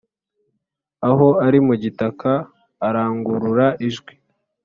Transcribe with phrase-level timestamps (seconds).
[1.09, 2.31] aho ari mu gitaka
[2.87, 4.13] arangurura ijwi,